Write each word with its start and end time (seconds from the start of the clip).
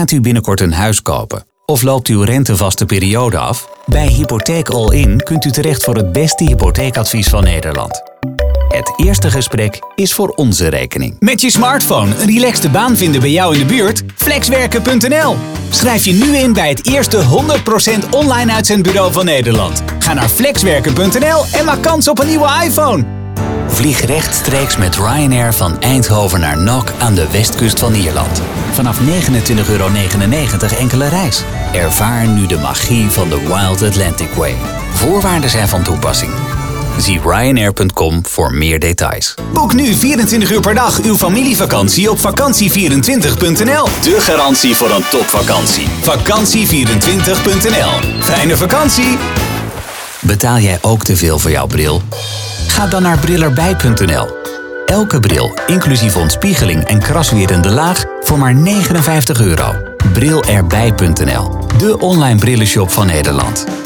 Gaat 0.00 0.10
u 0.10 0.20
binnenkort 0.20 0.60
een 0.60 0.72
huis 0.72 1.02
kopen? 1.02 1.44
Of 1.66 1.82
loopt 1.82 2.08
uw 2.08 2.22
rentevaste 2.22 2.86
periode 2.86 3.38
af? 3.38 3.68
Bij 3.86 4.06
Hypotheek 4.06 4.68
All-in 4.68 5.20
kunt 5.20 5.44
u 5.44 5.50
terecht 5.50 5.84
voor 5.84 5.96
het 5.96 6.12
beste 6.12 6.44
hypotheekadvies 6.44 7.28
van 7.28 7.44
Nederland. 7.44 8.02
Het 8.68 8.92
eerste 8.96 9.30
gesprek 9.30 9.78
is 9.94 10.14
voor 10.14 10.28
onze 10.28 10.68
rekening. 10.68 11.16
Met 11.18 11.40
je 11.40 11.50
smartphone 11.50 12.16
een 12.16 12.26
relaxte 12.26 12.70
baan 12.70 12.96
vinden 12.96 13.20
bij 13.20 13.30
jou 13.30 13.54
in 13.54 13.60
de 13.60 13.74
buurt? 13.74 14.02
Flexwerken.nl. 14.14 15.36
Schrijf 15.70 16.04
je 16.04 16.12
nu 16.12 16.36
in 16.36 16.52
bij 16.52 16.68
het 16.68 16.86
eerste 16.86 17.22
100% 18.04 18.08
online 18.10 18.52
uitzendbureau 18.52 19.12
van 19.12 19.24
Nederland. 19.24 19.82
Ga 19.98 20.12
naar 20.12 20.28
flexwerken.nl 20.28 21.44
en 21.52 21.64
maak 21.64 21.82
kans 21.82 22.08
op 22.08 22.18
een 22.18 22.26
nieuwe 22.26 22.48
iPhone. 22.64 23.19
Vlieg 23.80 24.00
rechtstreeks 24.00 24.76
met 24.76 24.96
Ryanair 24.96 25.54
van 25.54 25.80
Eindhoven 25.80 26.40
naar 26.40 26.58
Nok 26.58 26.92
aan 26.98 27.14
de 27.14 27.30
westkust 27.30 27.78
van 27.78 27.94
Ierland. 27.94 28.42
Vanaf 28.72 29.00
29,99 29.00 29.04
euro 29.68 29.88
enkele 30.78 31.08
reis. 31.08 31.42
Ervaar 31.72 32.26
nu 32.26 32.46
de 32.46 32.58
magie 32.58 33.10
van 33.10 33.28
de 33.28 33.40
Wild 33.40 33.82
Atlantic 33.82 34.32
Way. 34.32 34.54
Voorwaarden 34.92 35.50
zijn 35.50 35.68
van 35.68 35.82
toepassing. 35.82 36.32
Zie 36.98 37.20
Ryanair.com 37.20 38.26
voor 38.26 38.54
meer 38.54 38.78
details. 38.78 39.34
Boek 39.52 39.74
nu 39.74 39.94
24 39.94 40.50
uur 40.50 40.60
per 40.60 40.74
dag 40.74 41.02
uw 41.02 41.16
familievakantie 41.16 42.10
op 42.10 42.18
vakantie24.nl. 42.18 43.86
De 44.02 44.16
garantie 44.18 44.76
voor 44.76 44.90
een 44.90 45.04
topvakantie. 45.10 45.86
Vakantie24.nl. 46.00 48.20
Fijne 48.20 48.56
vakantie! 48.56 49.18
Betaal 50.20 50.58
jij 50.58 50.78
ook 50.80 51.04
te 51.04 51.16
veel 51.16 51.38
voor 51.38 51.50
jouw 51.50 51.66
bril? 51.66 52.02
Ga 52.70 52.86
dan 52.86 53.02
naar 53.02 53.18
brillerbij.nl. 53.18 54.36
Elke 54.86 55.20
bril, 55.20 55.58
inclusief 55.66 56.16
ontspiegeling 56.16 56.84
en 56.84 56.98
kraswerende 56.98 57.70
laag, 57.70 58.04
voor 58.20 58.38
maar 58.38 58.54
59 58.54 59.40
euro. 59.40 59.74
Brilerbij.nl, 60.12 61.58
de 61.78 61.98
online 61.98 62.38
brillenshop 62.38 62.90
van 62.90 63.06
Nederland. 63.06 63.79